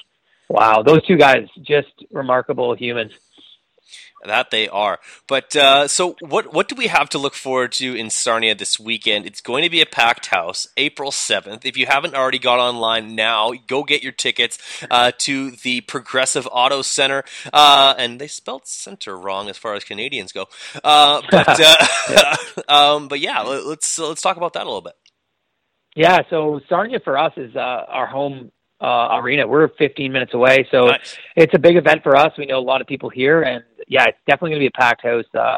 [0.50, 3.12] wow, those two guys just remarkable humans.
[4.26, 5.00] That they are.
[5.28, 8.80] But uh, so, what what do we have to look forward to in Sarnia this
[8.80, 9.26] weekend?
[9.26, 11.66] It's going to be a packed house, April seventh.
[11.66, 14.58] If you haven't already got online now, go get your tickets
[14.92, 17.24] uh, to the Progressive Auto Center.
[17.54, 20.48] Uh, and they spelled center wrong as far as Canadians go.
[20.84, 22.36] Uh, but uh,
[22.68, 24.94] um, but yeah, let's let's talk about that a little bit.
[25.96, 28.52] Yeah, so Sarnia for us is uh, our home
[28.82, 29.48] uh, arena.
[29.48, 31.18] We're 15 minutes away, so nice.
[31.36, 32.32] it's a big event for us.
[32.38, 34.80] We know a lot of people here, and yeah, it's definitely going to be a
[34.80, 35.26] packed house.
[35.38, 35.58] Uh,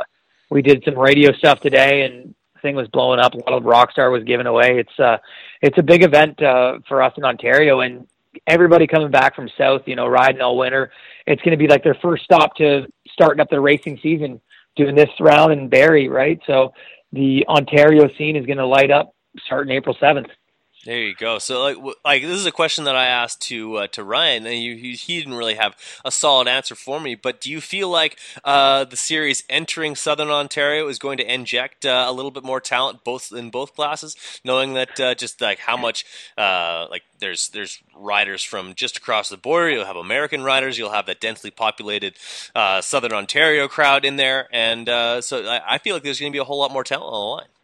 [0.50, 3.34] we did some radio stuff today, and thing was blowing up.
[3.34, 4.80] A lot of Rockstar was given away.
[4.80, 5.18] It's uh,
[5.62, 8.08] it's a big event uh, for us in Ontario, and
[8.48, 10.92] everybody coming back from South, you know, riding all winter.
[11.28, 14.40] It's going to be like their first stop to starting up their racing season,
[14.76, 16.40] doing this round in Barrie, right?
[16.48, 16.74] So
[17.12, 19.14] the Ontario scene is going to light up
[19.46, 20.30] starting April 7th.
[20.84, 21.38] There you go.
[21.38, 24.58] So, like, like this is a question that I asked to uh, to Ryan, and
[24.60, 27.14] you, he, he didn't really have a solid answer for me.
[27.14, 31.86] But do you feel like uh, the series entering Southern Ontario is going to inject
[31.86, 35.60] uh, a little bit more talent both in both classes, knowing that uh, just like
[35.60, 36.04] how much
[36.36, 39.70] uh, like there's there's riders from just across the border.
[39.70, 40.80] You'll have American riders.
[40.80, 42.16] You'll have that densely populated
[42.56, 44.88] uh, Southern Ontario crowd in there, and
[45.24, 47.12] so I, I feel like there's going to be a whole lot more talent on
[47.12, 47.61] the line.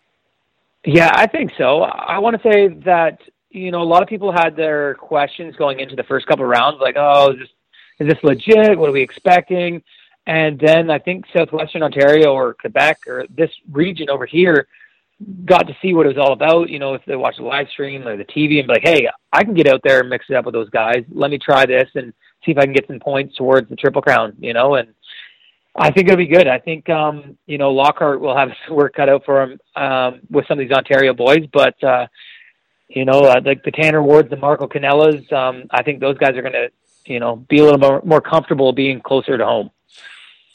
[0.88, 1.82] Yeah, I think so.
[1.82, 3.20] I want to say that
[3.50, 6.50] you know a lot of people had their questions going into the first couple of
[6.50, 7.50] rounds, like, "Oh, is this
[8.00, 8.80] is this legit?
[8.80, 9.84] What are we expecting?"
[10.28, 14.70] And then I think Southwestern Ontario or Quebec or this region over here
[15.44, 16.70] got to see what it was all about.
[16.70, 19.10] You know, if they watch the live stream or the TV and be like, "Hey,
[19.34, 21.04] I can get out there and mix it up with those guys.
[21.12, 22.14] Let me try this and
[22.46, 24.94] see if I can get some points towards the Triple Crown." You know, and
[25.78, 26.48] I think it'll be good.
[26.48, 30.22] I think um, you know Lockhart will have his work cut out for him um,
[30.30, 32.08] with some of these Ontario boys, but uh,
[32.88, 36.36] you know, uh, like the Tanner Wards, the Marco Canellas, um, I think those guys
[36.36, 36.70] are going to
[37.06, 39.72] you know be a little more, more comfortable being closer to home.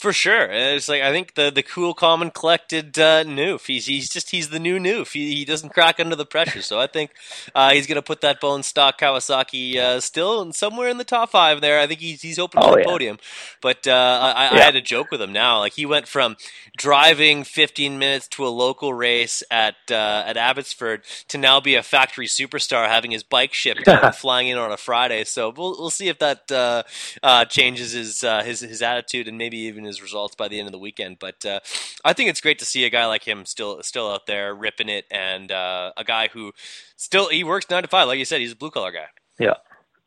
[0.03, 3.67] For sure, it's like I think the the cool, common, collected uh, Newf.
[3.67, 5.13] He's he's just he's the new Newf.
[5.13, 6.61] He, he doesn't crack under the pressure.
[6.61, 7.11] So I think
[7.55, 11.31] uh, he's going to put that bone stock Kawasaki uh, still somewhere in the top
[11.31, 11.79] five there.
[11.79, 12.85] I think he's he's open oh, for the yeah.
[12.85, 13.17] podium.
[13.61, 15.59] But uh, I, I had a joke with him now.
[15.59, 16.35] Like he went from
[16.75, 21.81] driving 15 minutes to a local race at uh, at Abbotsford to now be a
[21.81, 25.23] factory superstar, having his bike shipped and flying in on a Friday.
[25.23, 29.85] So we'll we'll see if that uh, changes his his his attitude and maybe even
[29.85, 31.17] his his results by the end of the weekend.
[31.19, 31.59] But uh,
[32.03, 34.89] I think it's great to see a guy like him still still out there ripping
[34.89, 36.51] it, and uh, a guy who
[36.95, 38.07] still he works nine to five.
[38.07, 39.07] Like you said, he's a blue collar guy.
[39.39, 39.55] Yeah.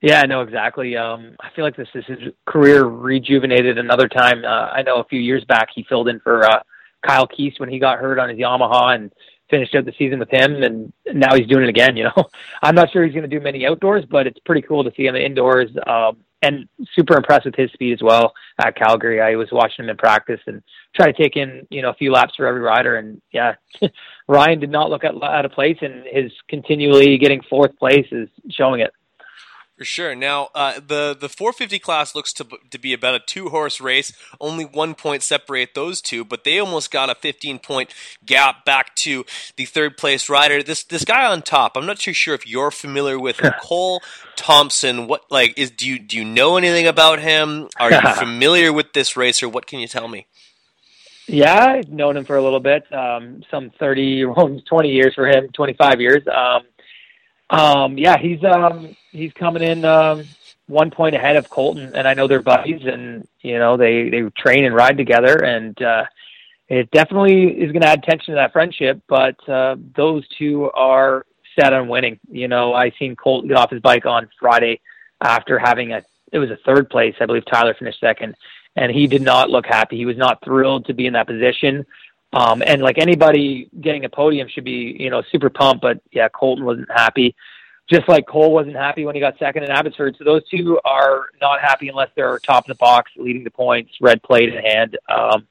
[0.02, 0.96] Yeah, no, exactly.
[0.96, 4.44] Um, I feel like this is his career rejuvenated another time.
[4.44, 6.62] Uh, I know a few years back he filled in for uh,
[7.04, 9.10] Kyle Keast when he got hurt on his Yamaha and
[9.48, 11.96] finished out the season with him, and now he's doing it again.
[11.96, 12.24] You know,
[12.62, 15.06] I'm not sure he's going to do many outdoors, but it's pretty cool to see
[15.06, 15.70] him indoors.
[15.86, 19.20] Um, and super impressed with his speed as well at Calgary.
[19.20, 20.62] I was watching him in practice and
[20.94, 22.96] try to take in, you know, a few laps for every rider.
[22.96, 23.54] And yeah,
[24.28, 28.28] Ryan did not look at, out of place, and his continually getting fourth place is
[28.50, 28.92] showing it.
[29.76, 30.14] For sure.
[30.14, 34.10] Now, uh, the the 450 class looks to to be about a two horse race.
[34.40, 37.92] Only one point separate those two, but they almost got a 15 point
[38.24, 40.62] gap back to the third place rider.
[40.62, 41.76] This this guy on top.
[41.76, 44.00] I'm not too sure if you're familiar with Cole
[44.34, 45.08] Thompson.
[45.08, 47.68] What like is do you do you know anything about him?
[47.78, 49.46] Are you familiar with this racer?
[49.46, 50.26] What can you tell me?
[51.26, 52.84] Yeah, I've known him for a little bit.
[52.92, 54.24] Um, some 30,
[54.68, 56.22] 20 years for him, 25 years.
[56.28, 56.62] Um,
[57.50, 60.24] um, yeah, he's um, he's coming in um,
[60.66, 64.22] one point ahead of Colton, and I know they're buddies, and you know they they
[64.36, 66.04] train and ride together, and uh,
[66.68, 69.00] it definitely is going to add tension to that friendship.
[69.08, 71.24] But uh, those two are
[71.58, 72.18] set on winning.
[72.30, 74.80] You know, I seen Colton get off his bike on Friday
[75.20, 78.34] after having a it was a third place, I believe Tyler finished second,
[78.74, 79.96] and he did not look happy.
[79.96, 81.86] He was not thrilled to be in that position.
[82.32, 85.82] Um, and like anybody getting a podium should be, you know, super pumped.
[85.82, 87.34] But yeah, Colton wasn't happy,
[87.88, 90.16] just like Cole wasn't happy when he got second in Abbotsford.
[90.18, 93.92] So those two are not happy unless they're top of the box, leading the points,
[94.00, 94.98] red plate in hand.
[95.08, 95.46] Um,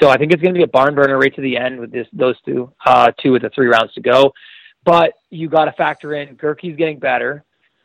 [0.00, 1.90] so I think it's going to be a barn burner right to the end with
[1.90, 4.32] this those two, uh, two with the three rounds to go.
[4.84, 7.44] But you got to factor in Goerke's getting better.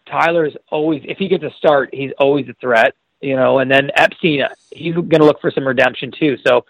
[0.10, 3.60] Tyler's always, if he gets a start, he's always a threat, you know.
[3.60, 6.38] And then Epstein, he's going to look for some redemption too.
[6.46, 6.64] So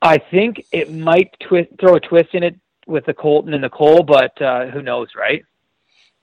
[0.00, 2.56] I think it might twist, throw a twist in it
[2.86, 5.44] with the Colton and the Cole, but uh, who knows, right?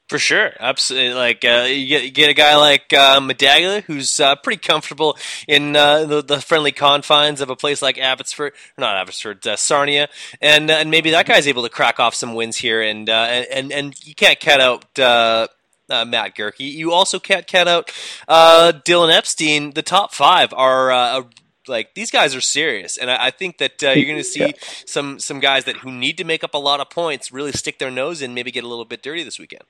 [0.07, 1.15] For sure, absolutely.
[1.15, 5.17] Like uh, you, get, you get a guy like uh, Medaglia, who's uh, pretty comfortable
[5.47, 10.07] in uh, the, the, friendly confines of a place like Abbotsford, not Abbotsford, uh, Sarnia,
[10.39, 13.71] and and maybe that guy's able to crack off some wins here, and uh, and
[13.71, 14.99] and you can't cut out.
[14.99, 15.47] Uh,
[15.87, 16.61] Matt Goerke.
[16.61, 17.91] You also can't cut out
[18.27, 19.69] Dylan Epstein.
[19.69, 21.27] The top five are
[21.67, 24.39] like these guys are serious, and I, I think that uh, you're going to see
[24.39, 24.51] yeah.
[24.85, 27.79] some some guys that who need to make up a lot of points really stick
[27.79, 29.63] their nose in, maybe get a little bit dirty this weekend.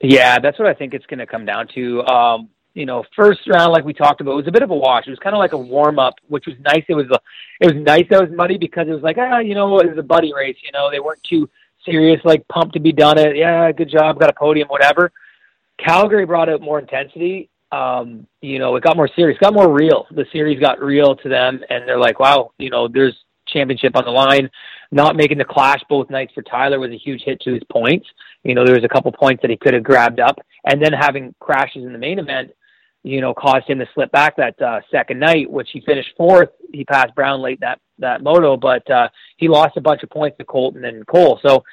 [0.00, 2.02] Yeah, that's what I think it's going to come down to.
[2.06, 4.74] Um, you know, first round, like we talked about, it was a bit of a
[4.74, 5.06] wash.
[5.06, 6.84] It was kind of like a warm up, which was nice.
[6.88, 7.20] It was a,
[7.60, 9.88] it was nice that it was muddy because it was like, ah, you know, it
[9.88, 10.56] was a buddy race.
[10.62, 11.48] You know, they weren't too
[11.84, 13.36] serious, like pumped to be done it.
[13.36, 15.12] Yeah, good job, got a podium, whatever.
[15.78, 17.48] Calgary brought out more intensity,
[17.78, 18.06] um,
[18.50, 20.00] you know, it got more serious, got more real.
[20.18, 23.16] The series got real to them, and they're like, wow, you know, there's
[23.54, 24.46] championship on the line.
[25.00, 28.06] Not making the clash both nights for Tyler was a huge hit to his points.
[28.48, 30.36] You know, there was a couple points that he could have grabbed up,
[30.68, 32.48] and then having crashes in the main event,
[33.02, 36.50] you know, caused him to slip back that uh, second night, which he finished fourth.
[36.72, 39.08] He passed Brown late that that moto, but uh,
[39.40, 41.36] he lost a bunch of points to Colton and Cole.
[41.46, 41.64] So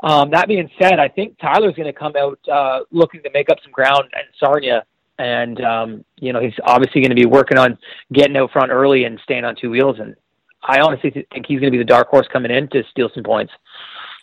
[0.00, 3.48] Um, that being said, I think Tyler's going to come out uh, looking to make
[3.50, 4.78] up some ground in Sarnia,
[5.18, 7.78] and um, you know he's obviously going to be working on
[8.12, 9.96] getting out front early and staying on two wheels.
[9.98, 10.14] And
[10.62, 13.22] I honestly think he's going to be the dark horse coming in to steal some
[13.22, 13.52] points.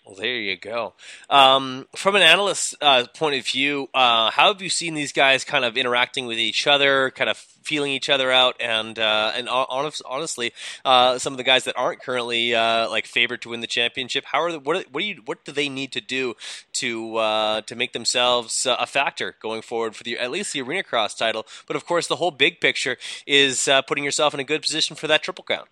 [0.06, 0.94] Well, there you go.
[1.32, 5.44] Um, from an analyst uh, point of view, uh, how have you seen these guys
[5.44, 9.50] kind of interacting with each other, kind of feeling each other out, and uh, and
[9.50, 10.54] honest, honestly,
[10.86, 14.26] uh, some of the guys that aren't currently uh, like favored to win the championship,
[14.26, 16.36] how are the, what what do you what do they need to do
[16.74, 20.84] to uh, to make themselves a factor going forward for the at least the arena
[20.84, 21.48] cross title?
[21.66, 25.08] But of course, the whole big picture is putting yourself in a good position for
[25.08, 25.66] that triple crown.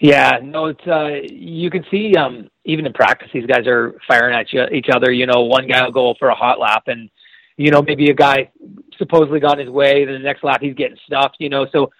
[0.00, 4.34] Yeah, no, it's uh, you can see um, even in practice, these guys are firing
[4.34, 5.12] at each other.
[5.12, 7.10] You know, one guy will go for a hot lap, and
[7.56, 8.50] you know maybe a guy
[8.98, 10.04] supposedly got his way.
[10.04, 11.36] Then the next lap he's getting stuffed.
[11.38, 11.90] You know, so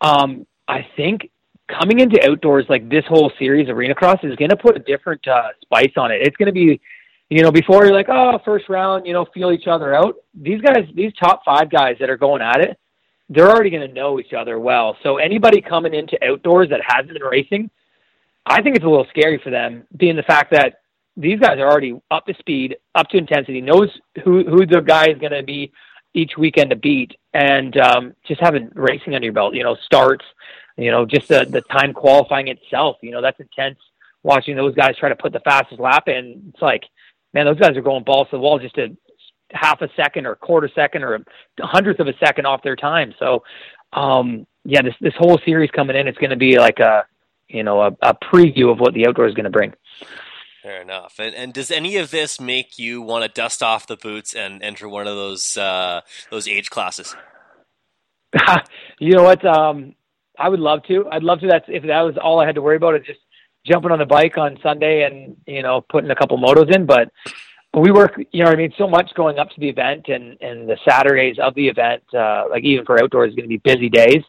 [0.00, 1.30] um, I think
[1.68, 5.26] coming into outdoors like this whole series arena cross is going to put a different
[5.26, 6.20] uh, spice on it.
[6.22, 6.80] It's going to be,
[7.30, 10.16] you know, before you're like, oh, first round, you know, feel each other out.
[10.34, 12.78] These guys, these top five guys that are going at it,
[13.32, 14.96] they're already going to know each other well.
[15.02, 17.70] So anybody coming into outdoors that hasn't been racing,
[18.46, 20.80] I think it's a little scary for them, being the fact that
[21.16, 23.90] these guys are already up to speed, up to intensity, knows
[24.24, 25.72] who who the guy is going to be
[26.14, 30.24] each weekend to beat, and um, just having racing under your belt, you know, starts,
[30.76, 33.78] you know, just the the time qualifying itself, you know, that's intense.
[34.22, 36.84] Watching those guys try to put the fastest lap in, it's like,
[37.34, 38.96] man, those guys are going balls to the wall just to
[39.52, 42.76] half a second or a quarter second or a hundredth of a second off their
[42.76, 43.14] time.
[43.18, 43.42] So,
[43.92, 47.04] um, yeah, this this whole series coming in, it's going to be like a
[47.48, 49.72] you know a, a preview of what the outdoor is going to bring.
[50.62, 51.16] Fair enough.
[51.18, 54.62] And, and does any of this make you want to dust off the boots and
[54.62, 57.16] enter one of those uh, those age classes?
[59.00, 59.44] you know what?
[59.44, 59.94] Um,
[60.38, 61.06] I would love to.
[61.10, 61.48] I'd love to.
[61.48, 62.94] That's if that was all I had to worry about.
[62.94, 63.20] Is just
[63.66, 66.86] jumping on the bike on Sunday and you know putting a couple motos in.
[66.86, 67.10] But
[67.80, 70.68] we work, you know, I mean, so much going up to the event and and
[70.68, 73.88] the Saturdays of the event, uh, like even for outdoors, is going to be busy
[73.88, 74.22] days.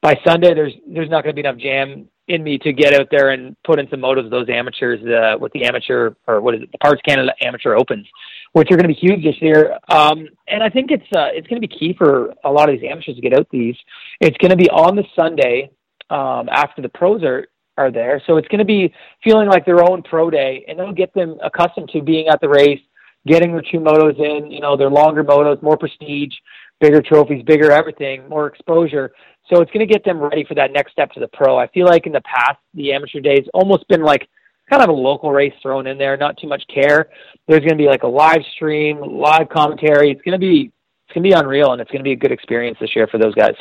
[0.00, 3.08] By Sunday, there's there's not going to be enough jam in me to get out
[3.10, 6.62] there and put in some of those amateurs uh, with the amateur or what is
[6.62, 8.06] it, the Parts Canada Amateur Opens,
[8.52, 9.76] which are going to be huge this year.
[9.88, 12.78] Um, and I think it's uh, it's going to be key for a lot of
[12.78, 13.76] these amateurs to get out these.
[14.20, 15.70] It's going to be on the Sunday
[16.10, 17.46] um, after the pros are
[17.76, 18.22] are there.
[18.26, 21.38] So it's going to be feeling like their own pro day, and it'll get them
[21.42, 22.80] accustomed to being at the race,
[23.26, 24.50] getting their two motos in.
[24.50, 26.34] You know, their longer motos, more prestige,
[26.80, 29.12] bigger trophies, bigger everything, more exposure.
[29.52, 31.58] So it's going to get them ready for that next step to the pro.
[31.58, 34.28] I feel like in the past, the amateur days almost been like
[34.70, 37.10] kind of a local race thrown in there, not too much care.
[37.46, 40.10] There's going to be like a live stream, live commentary.
[40.10, 40.72] It's going to be
[41.06, 43.06] it's going to be unreal, and it's going to be a good experience this year
[43.06, 43.54] for those guys.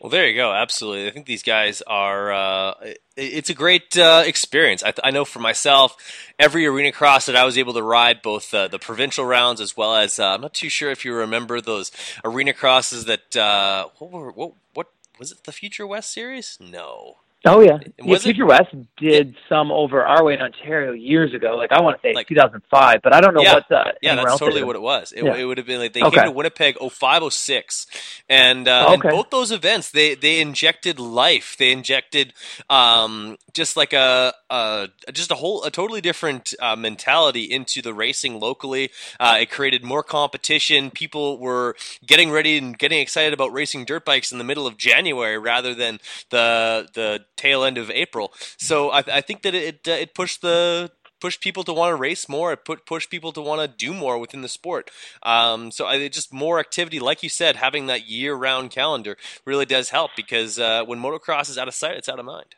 [0.00, 0.50] Well, there you go.
[0.50, 1.08] Absolutely.
[1.08, 2.74] I think these guys are, uh,
[3.18, 4.82] it's a great uh, experience.
[4.82, 5.94] I, th- I, know for myself,
[6.38, 9.76] every arena cross that I was able to ride, both uh, the provincial rounds as
[9.76, 11.92] well as, uh, I'm not too sure if you remember those
[12.24, 14.86] arena crosses that, uh, what, were, what, what
[15.18, 16.56] was it, the Future West series?
[16.58, 17.16] No.
[17.46, 18.68] Oh yeah, yeah Future West
[18.98, 21.56] did some over our way in Ontario years ago.
[21.56, 23.72] Like I want to say like, 2005, but I don't know yeah, what.
[23.72, 25.12] Uh, yeah, that's totally what it was.
[25.12, 25.36] It, yeah.
[25.36, 26.16] it, would have been like they okay.
[26.16, 27.86] came to Winnipeg 0506,
[28.28, 28.92] and, uh, okay.
[28.92, 31.56] and both those events they they injected life.
[31.58, 32.34] They injected
[32.68, 37.94] um, just like a, a, just a whole a totally different uh, mentality into the
[37.94, 38.90] racing locally.
[39.18, 40.90] Uh, it created more competition.
[40.90, 41.74] People were
[42.04, 45.74] getting ready and getting excited about racing dirt bikes in the middle of January rather
[45.74, 48.32] than the the tail end of April.
[48.58, 51.96] So I, I think that it uh, it pushed the pushed people to want to
[51.96, 52.52] race more.
[52.52, 54.90] It put pushed people to want to do more within the sport.
[55.22, 59.66] Um, so I, just more activity, like you said, having that year round calendar really
[59.66, 62.56] does help because uh, when motocross is out of sight, it's out of mind.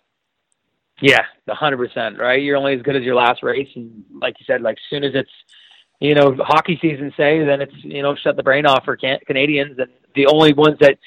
[1.00, 2.18] Yeah, hundred percent.
[2.18, 5.02] Right, you're only as good as your last race, and like you said, like soon
[5.02, 5.30] as it's
[6.00, 9.18] you know hockey season, say, then it's you know shut the brain off for can-
[9.26, 10.98] Canadians, and the only ones that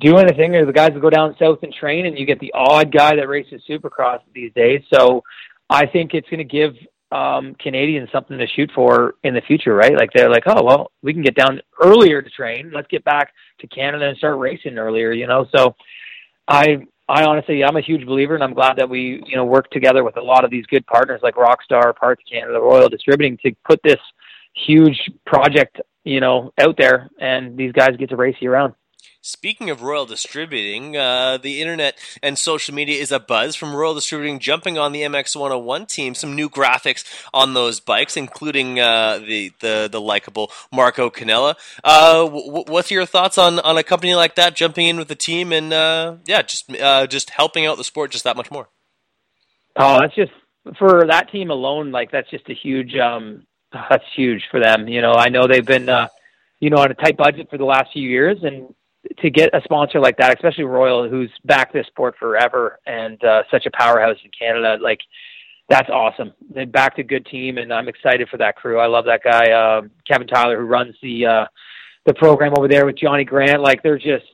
[0.00, 2.52] do anything or the guys that go down south and train, and you get the
[2.54, 4.82] odd guy that races Supercross these days.
[4.92, 5.22] So
[5.70, 6.74] I think it's going to give
[7.12, 9.96] um, Canadians something to shoot for in the future, right?
[9.96, 12.72] Like they're like, oh well, we can get down earlier to train.
[12.74, 15.46] Let's get back to Canada and start racing earlier, you know.
[15.54, 15.76] So
[16.48, 16.78] I
[17.08, 20.02] I honestly I'm a huge believer, and I'm glad that we you know work together
[20.04, 23.80] with a lot of these good partners like Rockstar, Parts Canada, Royal Distributing to put
[23.82, 24.00] this
[24.54, 28.74] huge project you know out there, and these guys get to race year round.
[29.26, 33.92] Speaking of Royal Distributing, uh, the internet and social media is a buzz from Royal
[33.92, 36.14] Distributing jumping on the MX101 team.
[36.14, 37.04] Some new graphics
[37.34, 41.56] on those bikes, including uh, the the the likable Marco Canella.
[41.82, 45.16] Uh, w- what's your thoughts on, on a company like that jumping in with the
[45.16, 48.68] team and uh, yeah, just uh, just helping out the sport just that much more?
[49.74, 50.30] Oh, that's just
[50.78, 54.86] for that team alone, like that's just a huge, um, that's huge for them.
[54.86, 56.06] You know, I know they've been, uh,
[56.60, 58.72] you know, on a tight budget for the last few years, and
[59.18, 63.42] to get a sponsor like that, especially Royal, who's backed this sport forever and uh,
[63.50, 65.00] such a powerhouse in Canada, like
[65.68, 66.32] that's awesome.
[66.54, 68.78] They backed a good team, and I'm excited for that crew.
[68.78, 71.44] I love that guy, uh, Kevin Tyler, who runs the uh,
[72.04, 73.60] the program over there with Johnny Grant.
[73.62, 74.24] Like they're just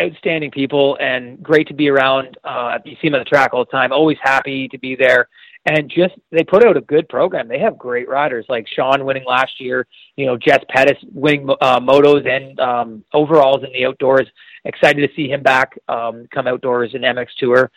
[0.00, 2.36] outstanding people and great to be around.
[2.44, 3.92] Uh, you see them at the track all the time.
[3.92, 5.28] Always happy to be there.
[5.64, 7.46] And just they put out a good program.
[7.46, 9.86] They have great riders like Sean winning last year.
[10.16, 14.26] You know, Jess Pettis winning uh, motos and um, overalls in the outdoors.
[14.64, 17.70] Excited to see him back um, come outdoors in MX Tour.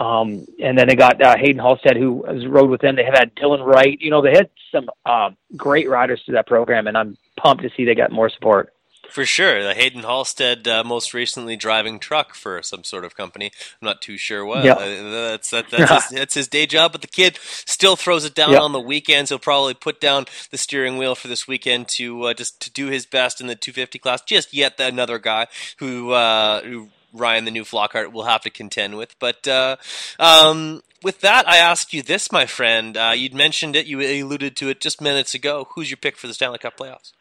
[0.00, 2.94] Um, and then they got uh, Hayden Halstead, who has rode with them.
[2.94, 4.00] They have had Dylan Wright.
[4.00, 7.70] You know, they had some uh, great riders to that program, and I'm pumped to
[7.76, 8.72] see they got more support.
[9.10, 13.46] For sure, the Hayden Halstead uh, most recently driving truck for some sort of company.
[13.80, 14.64] I'm not too sure what.
[14.64, 14.76] Yep.
[14.76, 14.80] Uh,
[15.10, 18.52] that's that, that's, his, that's his day job, but the kid still throws it down
[18.52, 18.60] Yep.
[18.60, 19.30] on the weekends.
[19.30, 22.86] He'll probably put down the steering wheel for this weekend to uh, just to do
[22.88, 24.20] his best in the 250 class.
[24.22, 25.46] Just yet another guy
[25.78, 29.18] who uh, who Ryan, the Newf Lockhart, will have to contend with.
[29.18, 29.76] But uh,
[30.18, 32.96] um, with that, I ask you this, my friend.
[32.96, 35.68] Uh, you'd mentioned it, you alluded to it just minutes ago.
[35.74, 37.12] Who's your pick for the Stanley Cup playoffs?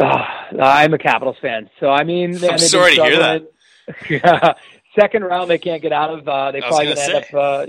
[0.00, 3.46] Ah, I'm a Capitals fan, so I mean, they- I'm sorry to hear struggling.
[4.10, 4.54] yeah,
[4.98, 6.28] second round they can't get out of.
[6.28, 7.66] Uh, they probably gonna end up uh,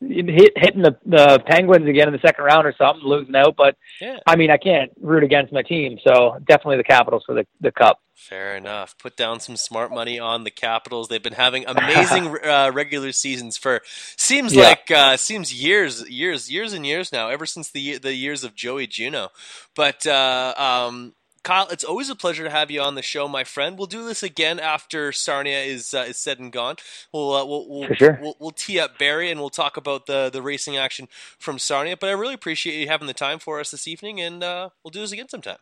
[0.00, 3.56] hit, hitting the, the Penguins again in the second round or something, losing out.
[3.56, 4.18] But Yeah.
[4.26, 7.72] I mean, I can't root against my team, so definitely the Capitals for the the
[7.72, 7.98] cup.
[8.14, 8.96] Fair enough.
[8.98, 11.08] Put down some smart money on the Capitals.
[11.08, 13.80] They've been having amazing uh, regular seasons for
[14.16, 14.62] seems Yeah.
[14.64, 17.30] like uh, seems years, years, years and years now.
[17.30, 19.28] Ever since the the years of Joey Juneau.
[19.74, 21.14] But uh, um,
[21.44, 23.76] Kyle, it's always a pleasure to have you on the show, my friend.
[23.76, 26.76] We'll do this again after Sarnia is uh, is said and gone.
[27.12, 28.18] We'll uh, we'll we'll, sure.
[28.20, 31.06] we'll we'll tee up Barrie and we'll talk about the the racing action
[31.38, 31.96] from Sarnia.
[31.98, 34.90] But I really appreciate you having the time for us this evening, and uh, we'll
[34.90, 35.58] do this again sometime.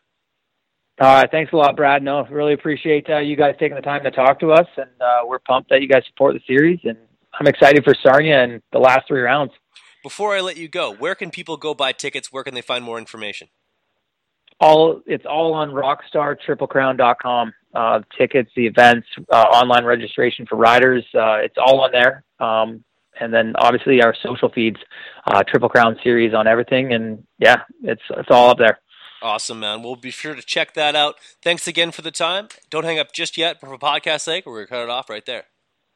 [1.01, 2.01] All right, thanks a lot, Brad.
[2.01, 5.25] No, really appreciate uh, you guys taking the time to talk to us, and uh,
[5.25, 6.97] we're pumped that you guys support the series, and
[7.33, 9.51] I'm excited for Sarnia and the last three rounds.
[10.01, 12.31] Before I let you go, where can people go buy tickets?
[12.31, 13.49] Where can they find more information?
[14.63, 21.35] All it's all on rockstartriplecrown.com uh tickets the events uh, online registration for riders uh
[21.35, 22.83] it's all on there um
[23.19, 24.77] and then obviously our social feeds
[25.27, 28.79] uh triple crown series on everything and yeah it's it's all up there
[29.23, 29.81] Awesome, man.
[29.83, 31.15] We'll be sure to check that out.
[31.41, 32.49] Thanks again for the time.
[32.69, 35.25] Don't hang up just yet, but for podcast sake, we're to cut it off right
[35.25, 35.45] there.